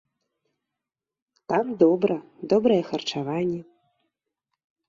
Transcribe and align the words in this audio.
Там 1.53 1.65
добра, 1.83 2.17
добрае 2.55 2.81
харчаванне. 2.89 3.61